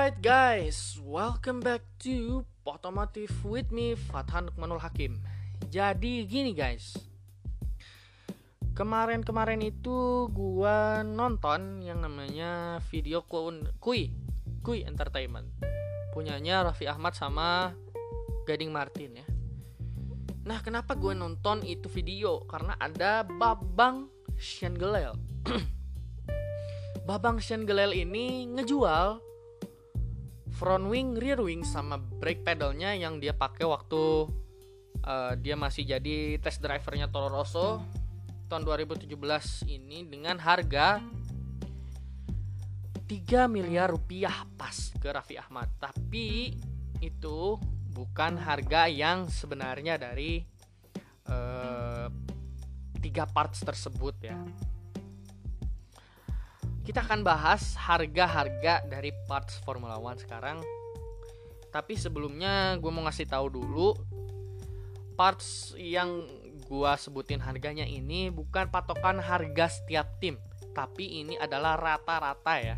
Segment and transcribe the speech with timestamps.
[0.00, 5.20] Alright guys, welcome back to Automotive with me Fathan Nukmanul Hakim.
[5.68, 6.96] Jadi gini guys.
[8.72, 14.08] Kemarin-kemarin itu gua nonton yang namanya video Kui
[14.64, 15.52] Kui Entertainment.
[16.16, 17.76] Punyanya Raffi Ahmad sama
[18.48, 19.26] Gading Martin ya.
[20.48, 22.48] Nah, kenapa gue nonton itu video?
[22.48, 24.08] Karena ada Babang
[24.40, 25.12] Shengelel.
[27.04, 29.28] Babang Shengelel ini ngejual
[30.60, 34.28] front wing, rear wing sama brake pedalnya yang dia pakai waktu
[35.08, 37.80] uh, dia masih jadi test drivernya Toro Rosso
[38.52, 39.08] tahun 2017
[39.72, 41.00] ini dengan harga
[43.08, 45.72] 3 miliar rupiah pas ke Raffi Ahmad.
[45.80, 46.52] Tapi
[47.00, 47.56] itu
[47.96, 50.44] bukan harga yang sebenarnya dari
[51.24, 52.06] uh,
[53.00, 54.36] tiga parts tersebut ya.
[56.90, 60.58] Kita akan bahas harga-harga dari parts Formula One sekarang.
[61.70, 63.94] Tapi sebelumnya gue mau ngasih tahu dulu
[65.14, 66.26] parts yang
[66.66, 70.34] gue sebutin harganya ini bukan patokan harga setiap tim,
[70.74, 72.76] tapi ini adalah rata-rata ya.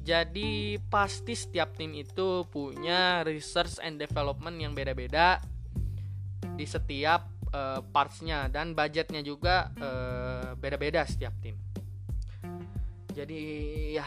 [0.00, 5.44] Jadi pasti setiap tim itu punya research and development yang beda-beda
[6.56, 11.63] di setiap uh, partsnya dan budgetnya juga uh, beda-beda setiap tim.
[13.14, 13.40] Jadi
[13.94, 14.06] ya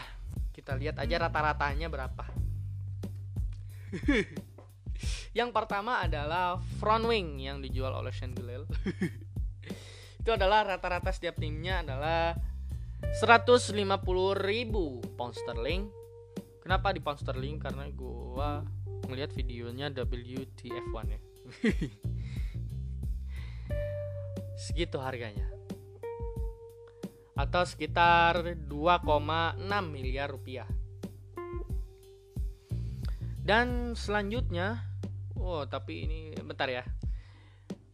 [0.52, 2.24] kita lihat aja rata-ratanya berapa.
[5.38, 8.68] yang pertama adalah front wing yang dijual oleh Shangelel.
[10.28, 12.36] itu adalah rata-rata setiap timnya adalah
[13.16, 13.80] 150
[14.36, 15.88] ribu pound sterling
[16.60, 18.60] kenapa di pound sterling karena gua
[19.08, 21.20] ngeliat videonya WTF1 ya
[24.68, 25.48] segitu harganya
[27.38, 30.66] atau sekitar 2,6 miliar rupiah.
[33.38, 34.82] Dan selanjutnya
[35.38, 36.82] oh tapi ini bentar ya.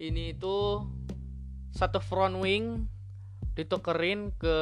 [0.00, 0.80] Ini itu
[1.76, 2.88] satu front wing
[3.52, 4.58] ditukerin ke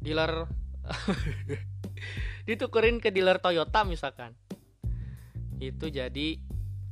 [0.00, 0.48] dealer
[2.48, 4.32] ditukerin ke dealer Toyota misalkan.
[5.60, 6.40] Itu jadi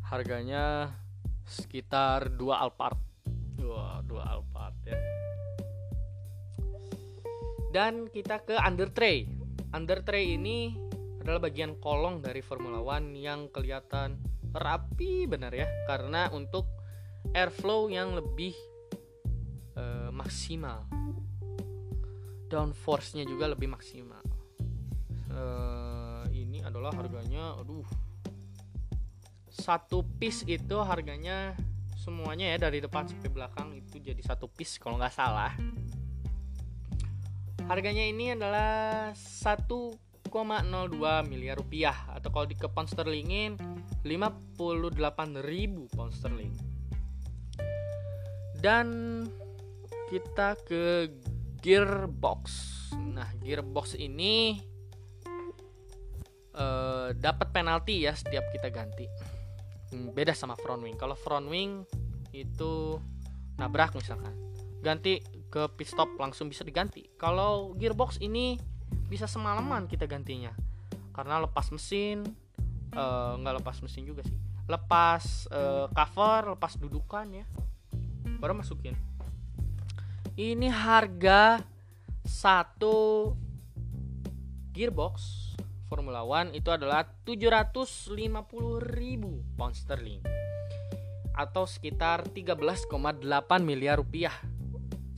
[0.07, 0.95] harganya
[1.49, 3.01] sekitar dua Alphard.
[3.59, 4.95] Dua dua Alphard ya
[7.71, 9.27] dan kita ke under tray.
[9.71, 10.75] Under tray ini
[11.23, 14.19] adalah bagian kolong dari Formula One yang kelihatan
[14.51, 15.71] rapi benar ya?
[15.87, 16.67] Karena untuk
[17.35, 18.53] airflow yang lebih
[20.21, 20.85] maksimal.
[22.53, 24.21] Downforce-nya juga lebih maksimal.
[25.31, 27.87] Uh, ini adalah harganya aduh.
[29.49, 31.57] Satu piece itu harganya
[31.97, 35.53] semuanya ya dari depan sampai belakang itu jadi satu piece kalau nggak salah
[37.71, 40.27] harganya ini adalah 1,02
[41.31, 43.55] miliar rupiah atau kalau di ke pound sterlingin
[44.03, 46.51] 58.000 pound sterling
[48.59, 48.87] dan
[50.11, 51.15] kita ke
[51.63, 52.51] gearbox.
[52.99, 54.59] Nah, gearbox ini
[56.59, 59.07] uh, dapat penalti ya setiap kita ganti.
[59.95, 60.99] Hmm, beda sama front wing.
[60.99, 61.87] Kalau front wing
[62.35, 62.99] itu
[63.57, 64.35] nabrak misalkan,
[64.83, 67.11] ganti ke pit stop langsung bisa diganti.
[67.19, 68.57] Kalau gearbox ini
[69.11, 70.55] bisa semalaman kita gantinya,
[71.11, 72.23] karena lepas mesin,
[72.95, 74.39] uh, nggak lepas mesin juga sih,
[74.71, 77.45] lepas uh, cover, lepas dudukan ya,
[78.39, 78.95] baru masukin
[80.41, 81.61] ini harga
[82.25, 83.29] satu
[84.73, 85.53] gearbox
[85.85, 88.41] Formula One itu adalah 750.000
[89.59, 90.25] pound sterling
[91.37, 93.21] atau sekitar 13,8
[93.61, 94.33] miliar rupiah.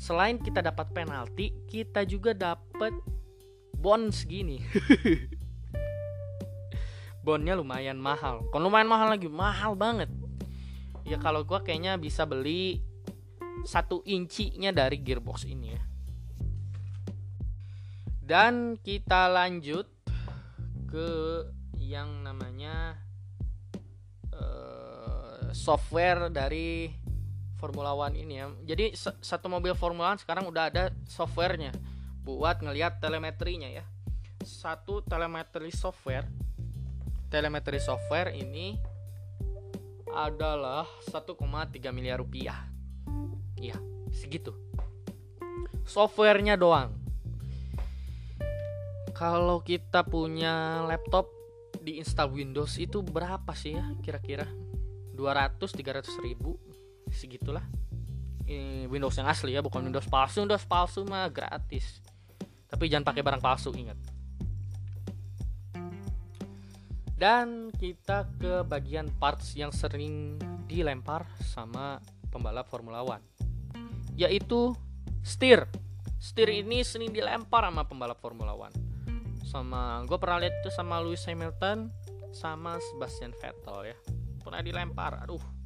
[0.02, 2.90] Selain kita dapat penalti, kita juga dapat
[3.78, 4.58] bond segini.
[7.22, 8.42] Bondnya lumayan mahal.
[8.50, 10.10] Kalau lumayan mahal lagi, mahal banget.
[11.06, 12.82] Ya kalau gua kayaknya bisa beli
[13.62, 15.82] satu incinya dari gearbox ini ya
[18.22, 19.90] dan kita lanjut
[20.86, 21.10] ke
[21.76, 22.96] yang namanya
[24.32, 26.94] uh, software dari
[27.62, 31.70] Formula One ini ya jadi satu mobil Formula One sekarang udah ada softwarenya
[32.26, 33.86] buat ngelihat telemetrinya ya
[34.42, 36.26] satu telemetri software
[37.30, 38.74] telemetri software ini
[40.10, 41.38] adalah 1,3
[41.94, 42.72] miliar rupiah
[43.62, 43.78] Iya,
[44.10, 44.50] segitu.
[45.86, 46.98] Softwarenya doang.
[49.14, 51.30] Kalau kita punya laptop
[51.78, 54.50] di install Windows itu berapa sih ya kira-kira?
[55.14, 56.58] 200 300 ribu
[57.14, 57.62] segitulah.
[58.48, 60.42] Ini Windows yang asli ya, bukan Windows palsu.
[60.42, 62.02] Windows palsu mah gratis.
[62.66, 63.96] Tapi jangan pakai barang palsu, ingat.
[67.22, 72.02] Dan kita ke bagian parts yang sering dilempar sama
[72.34, 73.22] pembalap Formula One
[74.18, 74.74] Yaitu
[75.22, 75.70] steer
[76.18, 78.74] Steer ini sering dilempar sama pembalap Formula One
[79.46, 81.94] Sama gue pernah lihat itu sama Lewis Hamilton
[82.34, 83.96] Sama Sebastian Vettel ya
[84.42, 85.61] Pernah dilempar Aduh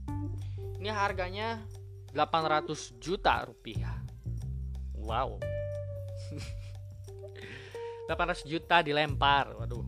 [0.86, 1.66] Ini harganya
[2.14, 4.06] 800 juta rupiah.
[4.94, 5.42] Wow.
[8.06, 9.50] 800 juta dilempar.
[9.58, 9.82] Waduh.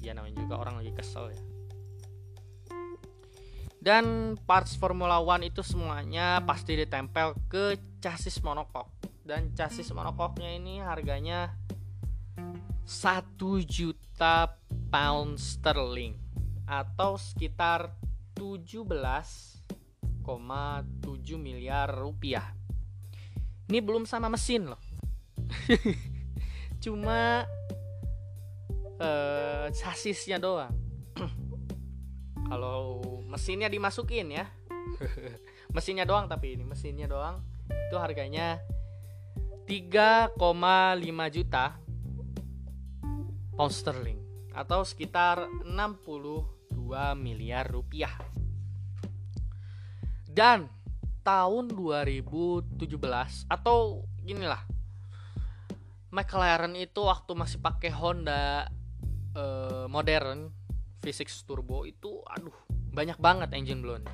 [0.00, 1.40] Ya namanya juga orang lagi kesel ya.
[3.76, 8.88] Dan parts Formula One itu semuanya pasti ditempel ke chassis monokok
[9.28, 11.52] dan chassis monokoknya ini harganya
[12.88, 13.36] 1
[13.68, 14.56] juta
[14.88, 16.16] pound sterling
[16.64, 17.92] atau sekitar
[20.28, 22.52] 17,7 miliar rupiah.
[23.72, 24.80] Ini belum sama mesin loh.
[26.84, 27.48] Cuma
[29.00, 30.76] uh, sasisnya doang.
[32.52, 34.44] Kalau mesinnya dimasukin ya.
[35.74, 37.44] Mesinnya doang tapi ini mesinnya doang.
[37.68, 38.56] Itu harganya
[39.68, 40.32] 3,5
[41.28, 41.76] juta
[43.52, 44.20] pound sterling
[44.56, 46.88] atau sekitar 62
[47.20, 48.16] miliar rupiah
[50.38, 50.70] dan
[51.26, 52.78] tahun 2017
[53.50, 54.62] atau inilah
[56.14, 58.70] McLaren itu waktu masih pakai Honda
[59.34, 60.54] uh, modern
[61.02, 62.54] V6 turbo itu aduh
[62.94, 64.06] banyak banget engine blown.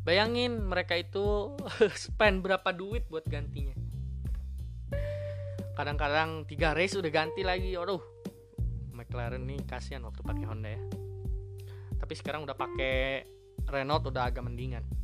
[0.00, 1.52] Bayangin mereka itu
[2.08, 3.76] spend berapa duit buat gantinya.
[5.76, 8.00] Kadang-kadang tiga race udah ganti lagi aduh.
[8.96, 10.82] McLaren nih kasihan waktu pakai Honda ya.
[12.00, 13.28] Tapi sekarang udah pakai
[13.68, 14.99] Renault udah agak mendingan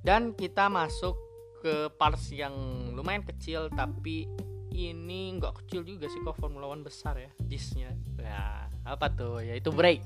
[0.00, 1.16] dan kita masuk
[1.60, 2.54] ke parts yang
[2.96, 4.24] lumayan kecil tapi
[4.72, 7.92] ini nggak kecil juga sih kok Formula One besar ya disnya.
[8.16, 9.44] Ya apa tuh?
[9.44, 10.02] Yaitu brake.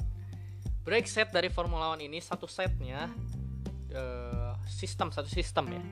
[0.82, 3.06] Brake set dari Formula One ini satu setnya
[3.94, 5.82] uh, sistem satu sistem ya.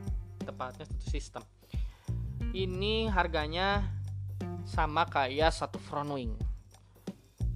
[0.43, 1.43] Tepatnya satu sistem.
[2.52, 3.87] Ini harganya
[4.66, 6.34] sama kayak satu front wing.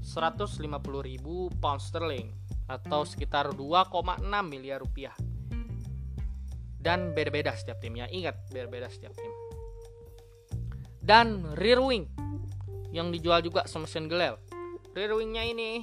[0.06, 0.62] 150.000
[1.58, 2.30] pound sterling
[2.70, 5.12] atau sekitar 2,6 miliar rupiah
[6.86, 8.06] dan beda-beda setiap timnya.
[8.06, 9.32] Ingat beda-beda setiap tim.
[11.02, 12.06] Dan rear wing
[12.94, 14.38] yang dijual juga sama mesin gelel.
[14.94, 15.82] Rear wingnya ini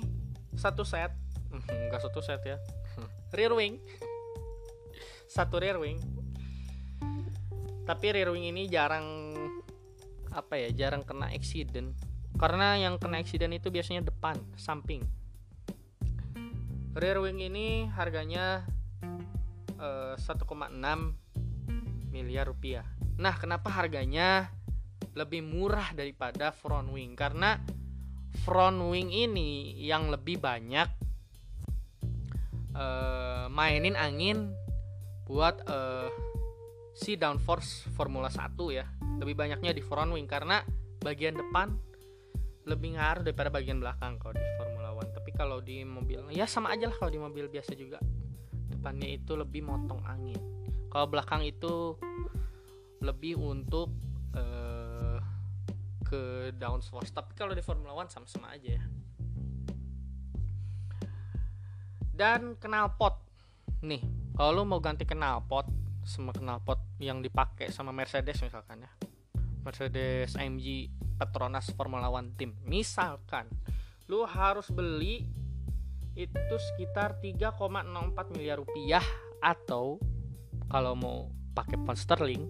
[0.55, 1.11] satu set.
[1.67, 2.55] Enggak satu set ya.
[3.35, 3.83] Rear wing.
[5.33, 5.97] Satu rear wing.
[7.89, 9.33] Tapi rear wing ini jarang
[10.29, 11.97] apa ya jarang kena accident.
[12.37, 15.01] Karena yang kena accident itu biasanya depan samping.
[16.93, 18.61] Rear wing ini harganya
[19.79, 21.23] eh, 1,6
[22.13, 22.85] miliar rupiah.
[23.17, 24.53] Nah kenapa harganya
[25.17, 27.17] lebih murah daripada front wing?
[27.17, 27.57] Karena
[28.45, 30.89] front wing ini yang lebih banyak
[32.73, 34.53] uh, mainin angin
[35.25, 36.09] buat uh,
[36.93, 38.85] si downforce Formula 1 ya.
[39.21, 40.61] Lebih banyaknya di front wing karena
[41.01, 41.73] bagian depan
[42.63, 45.09] lebih ngaruh daripada bagian belakang kalau di Formula One.
[45.13, 48.01] Tapi kalau di mobil ya sama aja lah kalau di mobil biasa juga
[48.83, 50.35] depannya itu lebih motong angin.
[50.91, 51.95] Kalau belakang itu
[52.99, 53.95] lebih untuk
[54.35, 55.23] uh,
[56.03, 58.83] ke downforce tapi kalau di Formula One sama-sama aja ya.
[62.11, 63.23] Dan knalpot
[63.87, 64.03] nih
[64.35, 65.71] kalau lu mau ganti knalpot
[66.03, 68.91] sama knalpot yang dipakai sama Mercedes misalkan ya.
[69.63, 72.59] Mercedes AMG Petronas Formula One Team.
[72.67, 73.47] Misalkan
[74.11, 75.23] lu harus beli
[76.13, 79.05] itu sekitar 3,64 miliar rupiah
[79.41, 79.97] atau
[80.69, 81.17] kalau mau
[81.57, 82.45] pakai pound sterling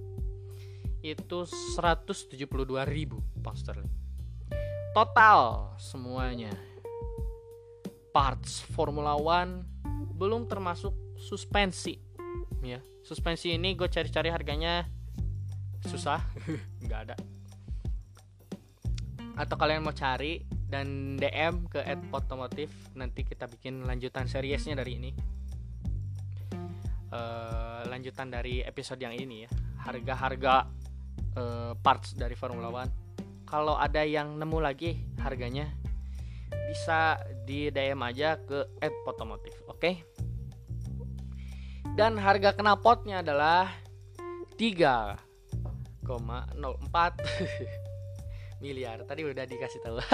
[1.03, 1.43] itu
[1.75, 2.47] 172
[2.87, 3.91] ribu pound sterling.
[4.95, 6.51] Total semuanya.
[8.13, 9.65] Parts Formula One
[10.13, 11.97] belum termasuk suspensi
[12.61, 12.79] ya.
[13.03, 14.87] Suspensi ini gue cari-cari harganya
[15.83, 16.23] susah.
[16.85, 17.15] Nggak ada.
[19.33, 25.13] Atau kalian mau cari dan DM ke @otomotif nanti kita bikin lanjutan seriesnya dari ini
[27.13, 29.49] uh, lanjutan dari episode yang ini ya
[29.85, 30.65] harga-harga
[31.37, 32.89] uh, parts dari Formula One.
[33.45, 35.69] Kalau ada yang nemu lagi harganya
[36.49, 38.65] bisa di DM aja ke
[39.05, 39.77] @potomotif, oke?
[39.77, 40.01] Okay?
[41.93, 43.69] Dan harga knalpotnya adalah
[44.57, 46.09] 3,04
[48.63, 49.03] miliar.
[49.03, 49.99] Tadi udah dikasih tahu.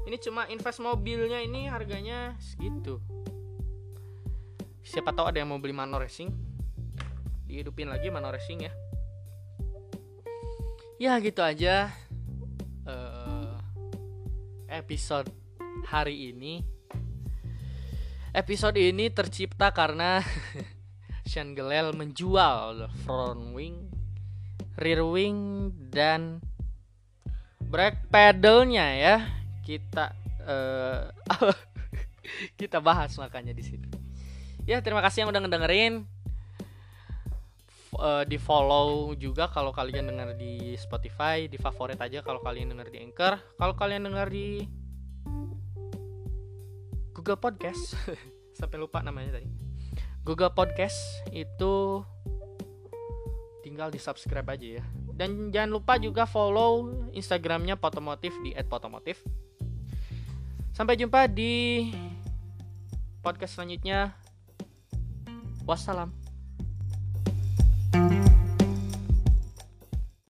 [0.07, 2.99] Ini cuma invest mobilnya ini harganya segitu.
[4.81, 6.33] Siapa tahu ada yang mau beli Mano Racing.
[7.45, 8.73] Dihidupin lagi Mano Racing ya.
[11.01, 11.89] Ya gitu aja
[12.85, 13.57] uh,
[14.69, 15.29] episode
[15.89, 16.61] hari ini.
[18.31, 20.21] Episode ini tercipta karena
[21.29, 23.91] Sean Gelel menjual front wing
[24.81, 26.41] rear wing dan
[27.71, 29.15] brake pedalnya ya
[29.63, 30.11] kita
[30.43, 31.07] uh,
[32.59, 33.87] kita bahas makanya di sini
[34.67, 36.03] ya terima kasih yang udah ngedengerin
[37.97, 42.87] uh, di follow juga kalau kalian dengar di Spotify, di favorit aja kalau kalian dengar
[42.87, 44.65] di Anchor, kalau kalian dengar di
[47.11, 47.97] Google Podcast,
[48.59, 49.49] sampai lupa namanya tadi.
[50.21, 50.97] Google Podcast
[51.33, 52.05] itu
[53.65, 54.83] tinggal di subscribe aja ya.
[55.21, 59.21] Dan jangan lupa juga follow Instagramnya Potomotif di @potomotif.
[60.73, 61.93] Sampai jumpa di
[63.21, 64.17] podcast selanjutnya.
[65.69, 66.20] Wassalam.